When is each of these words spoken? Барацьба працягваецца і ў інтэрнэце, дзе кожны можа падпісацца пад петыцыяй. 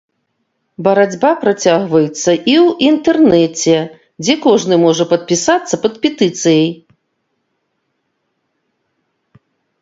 Барацьба 0.85 1.29
працягваецца 1.41 2.31
і 2.53 2.55
ў 2.65 2.87
інтэрнэце, 2.93 3.75
дзе 4.23 4.33
кожны 4.47 4.75
можа 4.85 5.03
падпісацца 5.13 5.75
пад 5.85 5.93
петыцыяй. 6.07 6.67